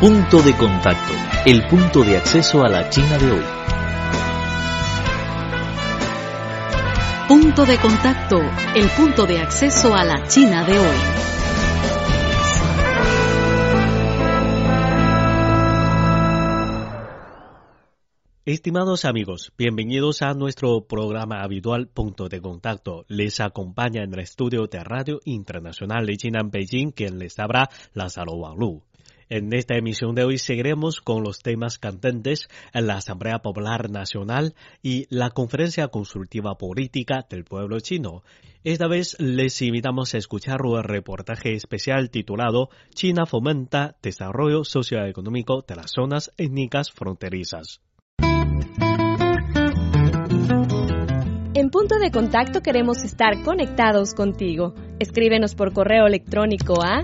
Punto 0.00 0.40
de 0.42 0.56
contacto, 0.56 1.12
el 1.44 1.66
punto 1.66 2.04
de 2.04 2.18
acceso 2.18 2.62
a 2.62 2.68
la 2.68 2.88
China 2.88 3.18
de 3.18 3.32
hoy. 3.32 3.44
Punto 7.26 7.66
de 7.66 7.78
contacto, 7.78 8.36
el 8.76 8.88
punto 8.90 9.26
de 9.26 9.40
acceso 9.40 9.92
a 9.96 10.04
la 10.04 10.24
China 10.28 10.64
de 10.64 10.78
hoy. 10.78 10.96
Estimados 18.44 19.04
amigos, 19.04 19.52
bienvenidos 19.58 20.22
a 20.22 20.32
nuestro 20.34 20.86
programa 20.86 21.42
habitual 21.42 21.88
Punto 21.88 22.28
de 22.28 22.40
Contacto. 22.40 23.04
Les 23.08 23.40
acompaña 23.40 24.04
en 24.04 24.14
el 24.14 24.20
estudio 24.20 24.68
de 24.68 24.84
Radio 24.84 25.18
Internacional 25.24 26.06
de 26.06 26.16
China 26.16 26.38
en 26.40 26.50
Beijing 26.52 26.92
quien 26.92 27.18
les 27.18 27.36
habla 27.40 27.68
Lázaro 27.94 28.34
Wanglu. 28.34 28.87
En 29.30 29.52
esta 29.52 29.76
emisión 29.76 30.14
de 30.14 30.24
hoy 30.24 30.38
seguiremos 30.38 31.02
con 31.02 31.22
los 31.22 31.40
temas 31.40 31.78
candentes 31.78 32.48
en 32.72 32.86
la 32.86 32.96
Asamblea 32.96 33.40
Popular 33.40 33.90
Nacional 33.90 34.54
y 34.82 35.06
la 35.10 35.30
Conferencia 35.30 35.88
Consultiva 35.88 36.56
Política 36.56 37.26
del 37.28 37.44
Pueblo 37.44 37.78
Chino. 37.80 38.22
Esta 38.64 38.88
vez 38.88 39.16
les 39.20 39.60
invitamos 39.60 40.14
a 40.14 40.18
escuchar 40.18 40.62
un 40.62 40.82
reportaje 40.82 41.52
especial 41.52 42.08
titulado 42.10 42.70
China 42.94 43.26
fomenta 43.26 43.96
desarrollo 44.02 44.64
socioeconómico 44.64 45.62
de 45.68 45.76
las 45.76 45.90
zonas 45.90 46.32
étnicas 46.38 46.90
fronterizas. 46.90 47.82
En 51.54 51.70
punto 51.70 51.98
de 51.98 52.10
contacto 52.10 52.62
queremos 52.62 53.04
estar 53.04 53.42
conectados 53.42 54.14
contigo. 54.14 54.74
Escríbenos 55.00 55.54
por 55.54 55.72
correo 55.72 56.06
electrónico 56.06 56.82
a 56.82 57.02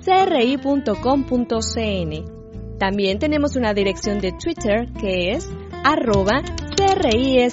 spa.cri.com.cn. 0.00 2.78
También 2.78 3.18
tenemos 3.18 3.56
una 3.56 3.74
dirección 3.74 4.20
de 4.20 4.32
Twitter 4.32 4.86
que 5.00 5.32
es 5.32 5.50
arroba 5.84 6.42
CRI 6.76 7.46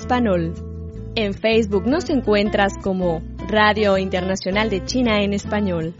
En 1.16 1.34
Facebook 1.34 1.88
nos 1.88 2.09
encuentras 2.09 2.73
como 2.81 3.22
Radio 3.47 3.97
Internacional 3.97 4.69
de 4.69 4.86
China 4.86 5.23
en 5.23 5.34
Español. 5.34 5.94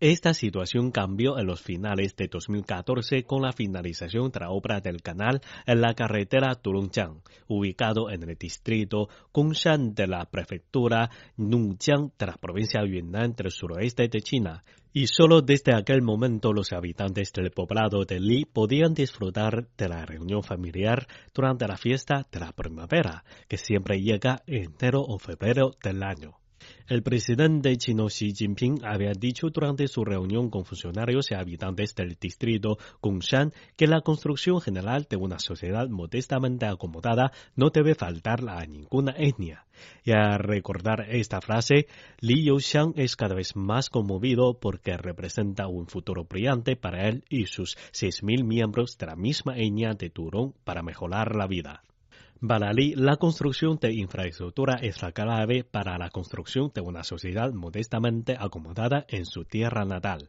Esta 0.01 0.33
situación 0.33 0.89
cambió 0.89 1.37
en 1.37 1.45
los 1.45 1.61
finales 1.61 2.15
de 2.15 2.27
2014 2.27 3.23
con 3.23 3.43
la 3.43 3.51
finalización 3.51 4.31
de 4.31 4.39
la 4.39 4.49
obra 4.49 4.81
del 4.81 5.03
canal 5.03 5.41
en 5.67 5.79
la 5.79 5.93
carretera 5.93 6.55
Turungjiang, 6.55 7.21
ubicado 7.47 8.09
en 8.09 8.27
el 8.27 8.35
distrito 8.35 9.09
Gongshan 9.31 9.93
de 9.93 10.07
la 10.07 10.25
prefectura 10.25 11.11
Nungjiang 11.37 12.13
de 12.17 12.25
la 12.25 12.33
provincia 12.33 12.81
de 12.81 12.89
Yunnan 12.89 13.35
del 13.35 13.51
suroeste 13.51 14.07
de 14.07 14.21
China. 14.21 14.63
Y 14.91 15.05
solo 15.05 15.43
desde 15.43 15.75
aquel 15.75 16.01
momento 16.01 16.51
los 16.51 16.73
habitantes 16.73 17.31
del 17.31 17.51
poblado 17.51 18.03
de 18.03 18.19
Li 18.19 18.45
podían 18.45 18.95
disfrutar 18.95 19.67
de 19.77 19.87
la 19.87 20.03
reunión 20.07 20.41
familiar 20.41 21.05
durante 21.31 21.67
la 21.67 21.77
fiesta 21.77 22.25
de 22.31 22.39
la 22.39 22.53
primavera, 22.53 23.23
que 23.47 23.57
siempre 23.57 24.01
llega 24.01 24.41
en 24.47 24.73
enero 24.81 25.01
o 25.03 25.19
febrero 25.19 25.75
del 25.83 26.01
año. 26.01 26.40
El 26.87 27.03
presidente 27.03 27.77
chino 27.77 28.07
Xi 28.07 28.33
Jinping 28.33 28.83
había 28.83 29.13
dicho 29.13 29.49
durante 29.49 29.87
su 29.87 30.03
reunión 30.03 30.49
con 30.49 30.65
funcionarios 30.65 31.31
y 31.31 31.35
habitantes 31.35 31.95
del 31.95 32.17
distrito 32.19 32.77
Gongshan 33.01 33.53
que 33.77 33.87
la 33.87 34.01
construcción 34.01 34.59
general 34.59 35.07
de 35.09 35.15
una 35.15 35.39
sociedad 35.39 35.87
modestamente 35.87 36.65
acomodada 36.65 37.31
no 37.55 37.69
debe 37.69 37.95
faltar 37.95 38.41
a 38.49 38.65
ninguna 38.65 39.13
etnia. 39.17 39.65
Y 40.03 40.11
al 40.11 40.39
recordar 40.39 41.07
esta 41.09 41.41
frase, 41.41 41.87
Li 42.19 42.43
Youxiang 42.43 42.93
es 42.97 43.15
cada 43.15 43.35
vez 43.35 43.55
más 43.55 43.89
conmovido 43.89 44.59
porque 44.59 44.97
representa 44.97 45.67
un 45.67 45.87
futuro 45.87 46.25
brillante 46.25 46.75
para 46.75 47.07
él 47.07 47.23
y 47.29 47.45
sus 47.45 47.77
6.000 47.93 48.43
miembros 48.43 48.97
de 48.97 49.05
la 49.05 49.15
misma 49.15 49.57
etnia 49.57 49.93
de 49.93 50.09
Turón 50.09 50.53
para 50.63 50.83
mejorar 50.83 51.35
la 51.35 51.47
vida. 51.47 51.83
Para 52.47 52.71
la 52.73 53.17
construcción 53.17 53.77
de 53.79 53.93
infraestructura 53.93 54.79
es 54.81 54.99
la 55.03 55.11
clave 55.11 55.63
para 55.63 55.99
la 55.99 56.09
construcción 56.09 56.71
de 56.73 56.81
una 56.81 57.03
sociedad 57.03 57.53
modestamente 57.53 58.35
acomodada 58.35 59.05
en 59.09 59.27
su 59.27 59.45
tierra 59.45 59.85
natal. 59.85 60.27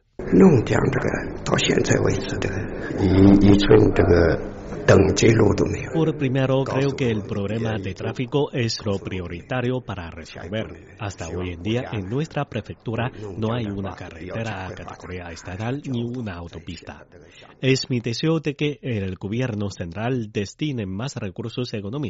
Por 5.93 6.17
primero, 6.17 6.63
creo 6.63 6.95
que 6.95 7.09
el 7.09 7.23
problema 7.23 7.77
de 7.79 7.93
tráfico 7.95 8.51
es 8.51 8.85
lo 8.85 8.99
prioritario 8.99 9.81
para 9.81 10.11
resolver. 10.11 10.95
Hasta 10.99 11.29
hoy 11.29 11.53
en 11.53 11.63
día, 11.63 11.85
en 11.91 12.09
nuestra 12.09 12.45
prefectura 12.45 13.11
no 13.37 13.53
hay 13.53 13.65
una 13.65 13.95
carretera 13.95 14.67
a 14.67 14.73
categoría 14.73 15.29
estatal 15.31 15.81
ni 15.89 16.03
una 16.03 16.35
autopista. 16.35 17.05
Es 17.59 17.89
mi 17.89 18.01
deseo 18.01 18.39
de 18.39 18.55
que 18.55 18.79
el 18.81 19.15
gobierno 19.15 19.69
central 19.71 20.31
destine 20.31 20.85
más 20.85 21.15
recursos 21.15 21.73
económicos 21.73 22.02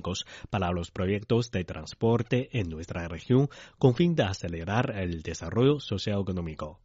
para 0.50 0.72
los 0.72 0.92
proyectos 0.92 1.52
de 1.52 1.64
transporte 1.64 2.50
en 2.58 2.70
nuestra 2.70 3.08
región 3.08 3.50
con 3.78 3.96
fin 3.96 4.16
de 4.16 4.24
acelerar 4.24 4.96
el 4.98 5.22
desarrollo 5.22 5.80
socioeconómico. 5.80 6.80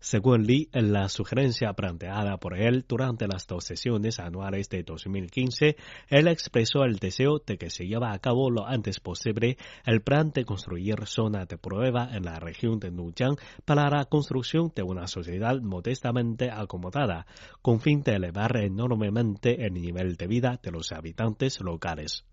Según 0.00 0.46
Lee, 0.46 0.68
la 0.72 1.08
sugerencia 1.08 1.72
planteada 1.72 2.36
por 2.36 2.56
él 2.56 2.84
durante 2.86 3.26
las 3.26 3.48
dos 3.48 3.64
sesiones 3.64 4.20
anuales 4.20 4.68
de 4.68 4.84
2015, 4.84 5.76
él 6.08 6.28
expresó 6.28 6.84
el 6.84 7.00
deseo 7.00 7.42
de 7.44 7.58
que 7.58 7.68
se 7.68 7.84
lleve 7.88 8.06
a 8.06 8.18
cabo 8.20 8.48
lo 8.48 8.64
antes 8.64 9.00
posible 9.00 9.58
el 9.84 10.00
plan 10.00 10.30
de 10.30 10.44
construir 10.44 11.04
zona 11.06 11.46
de 11.46 11.58
prueba 11.58 12.10
en 12.12 12.22
la 12.24 12.38
región 12.38 12.78
de 12.78 12.92
Nuyang 12.92 13.38
para 13.64 13.90
la 13.90 14.04
construcción 14.04 14.70
de 14.72 14.84
una 14.84 15.08
sociedad 15.08 15.60
modestamente 15.60 16.48
acomodada, 16.52 17.26
con 17.60 17.80
fin 17.80 18.04
de 18.04 18.14
elevar 18.14 18.56
enormemente 18.56 19.66
el 19.66 19.74
nivel 19.74 20.14
de 20.14 20.28
vida 20.28 20.60
de 20.62 20.70
los 20.70 20.92
habitantes 20.92 21.60
locales. 21.60 22.24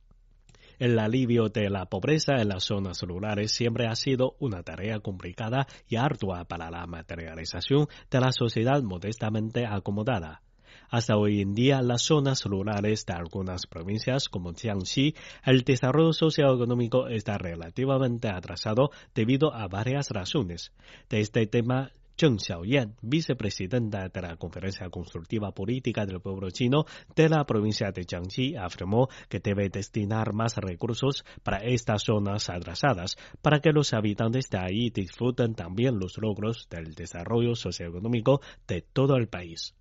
El 0.80 1.00
alivio 1.00 1.50
de 1.50 1.70
la 1.70 1.86
pobreza 1.86 2.34
en 2.42 2.50
las 2.50 2.66
zonas 2.66 3.02
rurales 3.02 3.52
siempre 3.52 3.88
ha 3.88 3.96
sido 3.96 4.36
una 4.40 4.64
tarea 4.64 5.00
complicada 5.00 5.68
y 5.88 5.96
ardua 5.96 6.46
para 6.46 6.70
la 6.70 6.86
materialización 6.86 7.88
de 8.12 8.20
la 8.20 8.32
sociedad 8.32 8.82
modestamente 8.84 9.66
acomodada. 9.66 10.42
Hasta 10.90 11.18
hoy 11.18 11.42
en 11.42 11.56
día, 11.56 11.82
las 11.82 12.04
zonas 12.04 12.44
rurales 12.46 13.06
de 13.06 13.14
algunas 13.14 13.66
provincias 13.68 14.30
como 14.30 14.54
Jiangxi, 14.54 15.16
el 15.44 15.64
desarrollo 15.64 16.14
socioeconómico 16.14 17.08
está 17.08 17.38
relativamente 17.38 18.30
atrasado 18.30 18.92
debido 19.14 19.54
a 19.54 19.68
varias 19.68 20.12
razones. 20.12 20.72
De 21.10 21.22
este 21.22 21.48
tema 21.48 21.92
Zheng 22.18 22.40
Xiaoyan, 22.40 22.96
vicepresidenta 23.02 24.08
de 24.08 24.22
la 24.22 24.38
Conferencia 24.38 24.90
Consultiva 24.90 25.52
Política 25.52 26.06
del 26.06 26.22
Pueblo 26.22 26.50
Chino 26.50 26.86
de 27.14 27.28
la 27.28 27.44
provincia 27.46 27.92
de 27.92 28.06
Jiangxi, 28.06 28.56
afirmó 28.56 29.10
que 29.28 29.40
debe 29.40 29.68
destinar 29.70 30.32
más 30.32 30.56
recursos 30.56 31.26
para 31.44 31.58
estas 31.58 32.04
zonas 32.04 32.50
atrasadas 32.50 33.18
para 33.42 33.60
que 33.60 33.74
los 33.74 33.94
habitantes 33.94 34.50
de 34.50 34.60
ahí 34.60 34.90
disfruten 34.92 35.56
también 35.56 36.00
los 36.00 36.18
logros 36.18 36.68
del 36.70 36.94
desarrollo 36.94 37.54
socioeconómico 37.56 38.40
de 38.66 38.82
todo 38.82 39.18
el 39.18 39.28
país. 39.28 39.74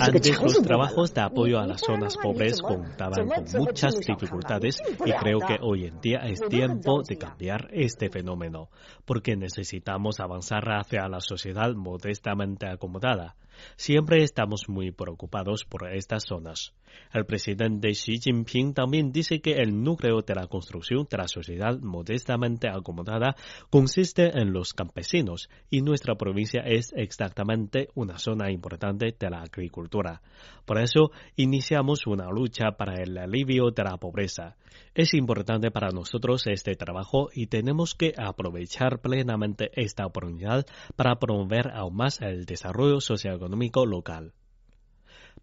Antes 0.00 0.42
los 0.42 0.62
trabajos 0.62 1.12
de 1.14 1.20
apoyo 1.20 1.58
a 1.58 1.66
las 1.66 1.80
zonas 1.80 2.16
pobres 2.16 2.60
contaban 2.62 3.28
con 3.28 3.44
muchas 3.60 3.98
dificultades 4.00 4.80
y 5.04 5.12
creo 5.12 5.38
que 5.40 5.58
hoy 5.60 5.86
en 5.86 6.00
día 6.00 6.20
es 6.20 6.40
tiempo 6.40 7.02
de 7.02 7.18
cambiar 7.18 7.68
este 7.72 8.08
fenómeno, 8.08 8.68
porque 9.04 9.36
necesitamos 9.36 10.20
avanzar 10.20 10.64
hacia 10.70 11.08
la 11.08 11.20
sociedad 11.20 11.72
modestamente 11.74 12.66
acomodada. 12.66 13.34
Siempre 13.76 14.22
estamos 14.22 14.68
muy 14.68 14.90
preocupados 14.90 15.64
por 15.64 15.92
estas 15.92 16.24
zonas. 16.24 16.74
El 17.12 17.24
presidente 17.24 17.92
Xi 17.92 18.18
Jinping 18.18 18.74
también 18.74 19.12
dice 19.12 19.40
que 19.40 19.54
el 19.54 19.82
núcleo 19.82 20.20
de 20.20 20.34
la 20.34 20.46
construcción 20.46 21.06
de 21.10 21.16
la 21.16 21.28
sociedad 21.28 21.78
modestamente 21.78 22.68
acomodada 22.68 23.34
consiste 23.70 24.38
en 24.38 24.52
los 24.52 24.74
campesinos 24.74 25.48
y 25.70 25.80
nuestra 25.80 26.14
provincia 26.16 26.60
es 26.60 26.92
exactamente 26.94 27.88
una 27.94 28.18
zona 28.18 28.50
importante 28.50 29.14
de 29.18 29.30
la 29.30 29.42
agricultura. 29.42 30.22
Por 30.64 30.78
eso 30.78 31.10
iniciamos 31.36 32.06
una 32.06 32.30
lucha 32.30 32.72
para 32.76 33.02
el 33.02 33.16
alivio 33.16 33.70
de 33.70 33.84
la 33.84 33.96
pobreza. 33.96 34.56
Es 34.94 35.14
importante 35.14 35.70
para 35.70 35.88
nosotros 35.88 36.46
este 36.46 36.74
trabajo 36.76 37.28
y 37.34 37.46
tenemos 37.46 37.94
que 37.94 38.12
aprovechar 38.16 39.00
plenamente 39.00 39.70
esta 39.74 40.06
oportunidad 40.06 40.66
para 40.96 41.16
promover 41.16 41.70
aún 41.72 41.96
más 41.96 42.20
el 42.20 42.44
desarrollo 42.44 43.00
local. 43.48 44.32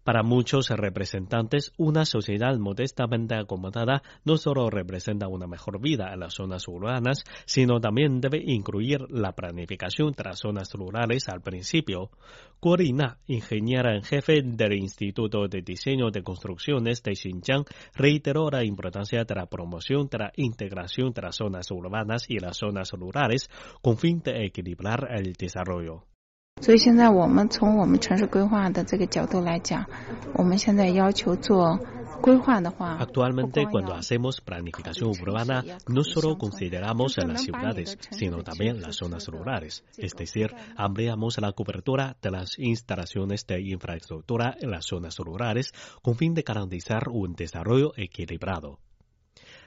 Para 0.04 0.22
muchos 0.22 0.70
representantes, 0.70 1.72
una 1.76 2.06
sociedad 2.06 2.56
modestamente 2.56 3.34
acomodada 3.34 4.02
no 4.24 4.38
solo 4.38 4.70
representa 4.70 5.28
una 5.28 5.46
mejor 5.46 5.80
vida 5.80 6.12
en 6.14 6.20
las 6.20 6.34
zonas 6.34 6.66
urbanas, 6.68 7.22
sino 7.44 7.80
también 7.80 8.20
debe 8.20 8.42
incluir 8.42 9.00
la 9.10 9.32
planificación 9.32 10.14
las 10.24 10.38
zonas 10.38 10.72
rurales 10.72 11.28
al 11.28 11.42
principio. 11.42 12.10
Corina, 12.60 13.18
ingeniera 13.26 13.94
en 13.94 14.02
jefe 14.02 14.42
del 14.42 14.72
Instituto 14.72 15.48
de 15.48 15.62
Diseño 15.62 16.10
de 16.10 16.22
Construcciones 16.22 17.02
de 17.02 17.14
Xinjiang, 17.14 17.64
reiteró 17.94 18.50
la 18.50 18.64
importancia 18.64 19.24
de 19.24 19.34
la 19.34 19.46
promoción 19.46 20.08
de 20.10 20.18
la 20.18 20.32
integración 20.36 21.12
las 21.22 21.36
zonas 21.36 21.70
urbanas 21.70 22.24
y 22.28 22.38
las 22.38 22.56
zonas 22.56 22.92
rurales 22.92 23.50
con 23.82 23.98
fin 23.98 24.22
de 24.22 24.46
equilibrar 24.46 25.08
el 25.10 25.34
desarrollo. 25.34 26.09
Actualmente, 33.00 33.66
cuando 33.70 33.94
hacemos 33.94 34.42
planificación 34.42 35.10
urbana, 35.10 35.64
no 35.88 36.04
solo 36.04 36.36
consideramos 36.36 37.16
las 37.16 37.42
ciudades, 37.42 37.96
sino 38.10 38.42
también 38.42 38.80
las 38.82 38.96
zonas 38.96 39.26
rurales. 39.28 39.84
Es 39.96 40.12
decir, 40.14 40.54
ampliamos 40.76 41.40
la 41.40 41.52
cobertura 41.52 42.16
de 42.20 42.30
las 42.30 42.58
instalaciones 42.58 43.46
de 43.46 43.62
infraestructura 43.62 44.54
en 44.60 44.70
las 44.70 44.84
zonas 44.84 45.16
rurales 45.18 45.72
con 46.02 46.16
fin 46.16 46.34
de 46.34 46.42
garantizar 46.42 47.08
un 47.08 47.34
desarrollo 47.34 47.92
equilibrado. 47.96 48.78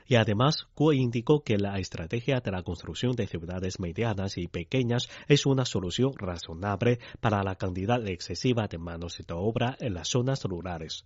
Y 0.07 0.15
además, 0.15 0.67
Kuo 0.73 0.93
indicó 0.93 1.43
que 1.43 1.57
la 1.57 1.79
estrategia 1.79 2.39
de 2.39 2.51
la 2.51 2.63
construcción 2.63 3.13
de 3.13 3.27
ciudades 3.27 3.79
medianas 3.79 4.37
y 4.37 4.47
pequeñas 4.47 5.09
es 5.27 5.45
una 5.45 5.65
solución 5.65 6.13
razonable 6.17 6.99
para 7.21 7.43
la 7.43 7.55
cantidad 7.55 8.05
excesiva 8.07 8.67
de 8.67 8.77
manos 8.77 9.21
de 9.25 9.33
obra 9.33 9.77
en 9.79 9.93
las 9.93 10.09
zonas 10.09 10.43
rurales. 10.43 11.05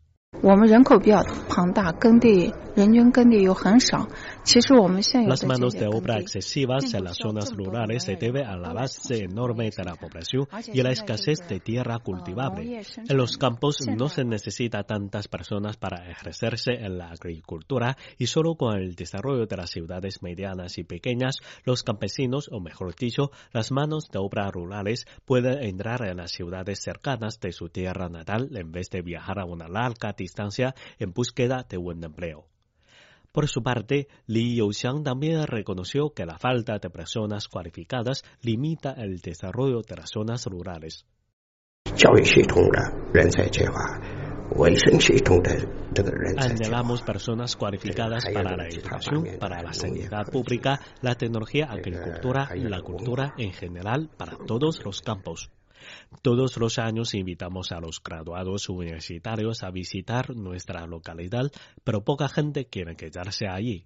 Las 5.25 5.45
manos 5.45 5.73
de 5.73 5.87
obra 5.87 6.19
excesivas 6.19 6.93
en 6.93 7.05
las 7.05 7.17
zonas 7.17 7.51
rurales 7.55 8.03
se 8.03 8.17
debe 8.17 8.43
a 8.43 8.55
la 8.55 8.71
base 8.71 9.23
enorme 9.23 9.69
de 9.71 9.83
la 9.83 9.95
población 9.95 10.47
y 10.71 10.79
a 10.79 10.83
la 10.83 10.91
escasez 10.91 11.39
de 11.47 11.59
tierra 11.59 11.97
cultivable. 11.99 12.81
En 13.09 13.17
los 13.17 13.37
campos 13.37 13.77
no 13.87 14.09
se 14.09 14.25
necesita 14.25 14.83
tantas 14.83 15.27
personas 15.27 15.77
para 15.77 16.09
ejercerse 16.11 16.73
en 16.73 16.97
la 16.97 17.09
agricultura 17.09 17.97
y 18.17 18.27
solo 18.27 18.55
con 18.55 18.77
el 18.77 18.95
desarrollo 18.95 19.47
de 19.47 19.57
las 19.57 19.71
ciudades 19.71 20.21
medianas 20.21 20.77
y 20.77 20.83
pequeñas, 20.83 21.39
los 21.63 21.83
campesinos, 21.83 22.49
o 22.51 22.59
mejor 22.59 22.95
dicho, 22.95 23.31
las 23.53 23.71
manos 23.71 24.09
de 24.11 24.19
obra 24.19 24.51
rurales 24.51 25.07
pueden 25.25 25.63
entrar 25.63 26.05
en 26.07 26.17
las 26.17 26.31
ciudades 26.31 26.79
cercanas 26.81 27.39
de 27.39 27.53
su 27.53 27.69
tierra 27.69 28.07
natal 28.09 28.49
en 28.55 28.71
vez 28.71 28.89
de 28.91 29.01
viajar 29.01 29.39
a 29.39 29.45
una 29.45 29.67
larga 29.67 30.13
distancia 30.17 30.75
en 30.99 31.13
búsqueda 31.13 31.65
de 31.69 31.77
buen 31.77 32.03
empleo. 32.03 32.47
Por 33.31 33.47
su 33.47 33.61
parte, 33.61 34.07
Li 34.25 34.57
Youxiang 34.57 35.03
también 35.03 35.45
reconoció 35.45 36.09
que 36.09 36.25
la 36.25 36.39
falta 36.39 36.79
de 36.79 36.89
personas 36.89 37.47
cualificadas 37.47 38.23
limita 38.41 38.93
el 38.93 39.19
desarrollo 39.19 39.81
de 39.81 39.95
las 39.95 40.09
zonas 40.09 40.45
rurales. 40.47 41.05
Anhelamos 46.37 47.01
personas 47.01 47.55
cualificadas 47.55 48.25
para 48.33 48.55
la 48.55 48.67
educación, 48.67 49.37
para 49.39 49.61
la 49.61 49.73
sanidad 49.73 50.25
pública, 50.31 50.79
la 51.01 51.15
tecnología, 51.15 51.65
agricultura 51.69 52.49
y 52.55 52.61
la 52.61 52.81
cultura 52.81 53.33
en 53.37 53.51
general 53.51 54.09
para 54.17 54.37
todos 54.37 54.83
los 54.83 55.01
campos. 55.01 55.51
Todos 56.21 56.57
los 56.57 56.79
años 56.79 57.13
invitamos 57.13 57.71
a 57.71 57.79
los 57.79 58.01
graduados 58.03 58.69
universitarios 58.69 59.63
a 59.63 59.71
visitar 59.71 60.35
nuestra 60.35 60.85
localidad, 60.87 61.51
pero 61.83 62.03
poca 62.03 62.27
gente 62.27 62.65
quiere 62.65 62.95
quedarse 62.95 63.47
allí. 63.47 63.85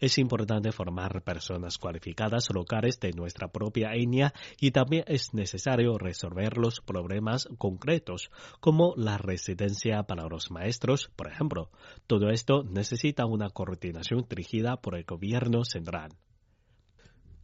Es 0.00 0.16
importante 0.16 0.72
formar 0.72 1.22
personas 1.22 1.76
cualificadas 1.76 2.48
locales 2.54 2.98
de 3.00 3.12
nuestra 3.12 3.48
propia 3.48 3.92
etnia 3.92 4.32
y 4.58 4.70
también 4.70 5.04
es 5.06 5.34
necesario 5.34 5.98
resolver 5.98 6.56
los 6.56 6.80
problemas 6.80 7.48
concretos, 7.58 8.30
como 8.60 8.94
la 8.96 9.18
residencia 9.18 10.02
para 10.04 10.26
los 10.26 10.50
maestros, 10.50 11.10
por 11.16 11.28
ejemplo. 11.28 11.70
Todo 12.06 12.30
esto 12.30 12.62
necesita 12.62 13.26
una 13.26 13.50
coordinación 13.50 14.24
dirigida 14.28 14.76
por 14.78 14.96
el 14.96 15.04
gobierno 15.04 15.64
central. 15.64 16.12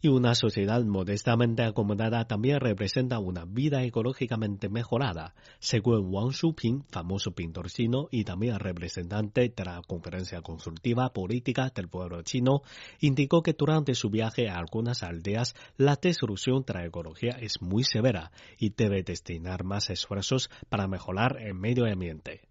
Y 0.00 0.08
una 0.08 0.34
sociedad 0.34 0.84
modestamente 0.84 1.62
acomodada 1.62 2.26
también 2.26 2.60
representa 2.60 3.18
una 3.18 3.44
vida 3.46 3.82
ecológicamente 3.82 4.68
mejorada, 4.68 5.34
según 5.58 6.12
Wang 6.12 6.32
Shuping, 6.32 6.84
famoso 6.90 7.32
pintor 7.32 7.68
chino 7.68 8.08
y 8.10 8.24
también 8.24 8.58
representante 8.58 9.52
de 9.56 9.64
la 9.64 9.80
Conferencia 9.86 10.42
Consultiva 10.42 11.12
Política 11.12 11.72
del 11.74 11.88
Pueblo 11.88 12.22
Chino, 12.22 12.60
indicó 13.00 13.42
que 13.42 13.54
durante 13.54 13.94
su 13.94 14.10
viaje 14.10 14.48
a 14.48 14.58
algunas 14.58 15.02
aldeas 15.02 15.54
la 15.76 15.96
destrucción 16.00 16.62
de 16.66 16.74
la 16.74 16.84
ecología 16.84 17.38
es 17.40 17.62
muy 17.62 17.82
severa 17.82 18.32
y 18.58 18.70
debe 18.70 19.02
destinar 19.02 19.64
más 19.64 19.88
esfuerzos 19.90 20.50
para 20.68 20.86
mejorar 20.88 21.38
el 21.40 21.54
medio 21.54 21.86
ambiente. 21.86 22.42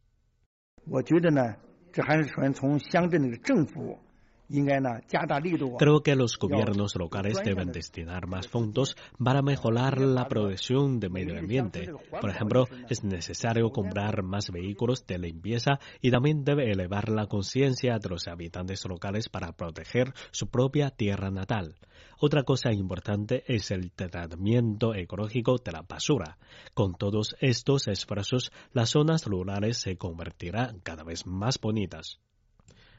Creo 5.78 6.02
que 6.04 6.16
los 6.16 6.38
gobiernos 6.38 6.96
locales 6.96 7.38
deben 7.44 7.72
destinar 7.72 8.28
más 8.28 8.48
fondos 8.48 8.96
para 9.18 9.42
mejorar 9.42 10.00
la 10.00 10.28
producción 10.28 11.00
de 11.00 11.10
medio 11.10 11.40
ambiente. 11.40 11.92
Por 12.22 12.30
ejemplo, 12.30 12.68
es 12.90 13.04
necesario 13.04 13.72
comprar 13.72 14.24
más 14.24 14.52
vehículos 14.52 15.06
de 15.08 15.18
limpieza 15.18 15.80
y 16.02 16.12
también 16.12 16.44
debe 16.44 16.72
elevar 16.72 17.10
la 17.10 17.28
conciencia 17.28 17.98
de 17.98 18.10
los 18.10 18.28
habitantes 18.28 18.86
locales 18.86 19.30
para 19.30 19.52
proteger 19.52 20.14
su 20.32 20.48
propia 20.48 20.92
tierra 20.92 21.32
natal. 21.32 21.76
Otra 22.20 22.44
cosa 22.44 22.72
importante 22.72 23.44
es 23.48 23.72
el 23.72 23.92
tratamiento 23.92 24.94
ecológico 24.94 25.58
de 25.58 25.72
la 25.72 25.82
basura. 25.82 26.38
Con 26.74 26.96
todos 26.96 27.36
estos 27.40 27.88
esfuerzos, 27.88 28.52
las 28.74 28.92
zonas 28.92 29.26
rurales 29.26 29.78
se 29.78 29.98
convertirán 29.98 30.80
cada 30.80 31.04
vez 31.04 31.26
más 31.26 31.60
bonitas. 31.60 32.20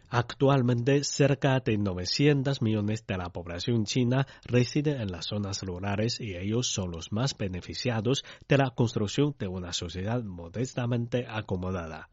Actualmente, 0.09 1.03
cerca 1.05 1.59
de 1.61 1.79
900 1.79 2.63
millones 2.63 3.07
de 3.07 3.17
la 3.17 3.31
población 3.31 3.85
china 3.85 4.27
reside 4.45 5.03
en 5.03 5.11
las 5.11 5.27
zonas 5.27 5.63
rurales 5.63 6.21
y 6.21 6.37
ellos 6.37 6.69
son 6.69 6.93
los 6.93 7.13
más 7.13 7.37
beneficiados 7.37 8.25
de 8.49 8.59
la 8.59 8.71
construcción 8.71 9.35
de 9.39 9.49
una 9.49 9.73
sociedad 9.73 10.23
modestamente 10.23 11.27
acomodada. 11.29 12.09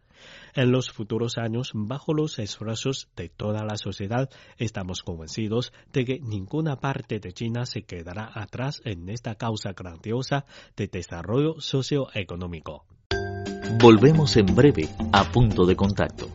En 0.56 0.72
los 0.72 0.92
futuros 0.92 1.38
años, 1.38 1.72
bajo 1.74 2.14
los 2.14 2.40
esfuerzos 2.40 3.10
de 3.16 3.30
toda 3.30 3.66
la 3.66 3.76
sociedad, 3.76 4.30
estamos 4.58 5.04
convencidos 5.04 5.74
de 5.92 6.06
que 6.06 6.20
ninguna 6.20 6.78
parte 6.78 7.20
de 7.20 7.34
China 7.34 7.66
se 7.66 7.84
quedará 7.84 8.32
atrás 8.34 8.82
en 8.86 9.10
esta 9.10 9.36
causa 9.36 9.74
grandiosa 9.74 10.46
de 10.78 10.88
desarrollo 10.88 11.60
socioeconómico. 11.60 12.86
Volvemos 13.82 14.38
en 14.38 14.56
breve 14.56 14.88
a 15.12 15.24
punto 15.32 15.66
de 15.66 15.76
contacto. 15.76 16.30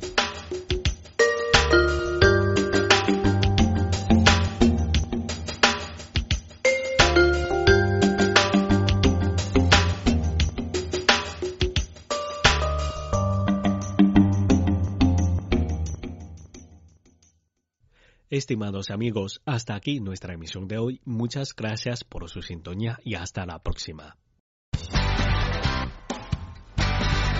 Estimados 18.30 18.90
amigos, 18.90 19.40
hasta 19.46 19.74
aquí 19.74 20.00
nuestra 20.00 20.34
emisión 20.34 20.68
de 20.68 20.78
hoy. 20.78 21.00
Muchas 21.04 21.54
gracias 21.54 22.04
por 22.04 22.28
su 22.28 22.42
sintonía 22.42 22.98
y 23.02 23.14
hasta 23.14 23.46
la 23.46 23.62
próxima. 23.62 24.16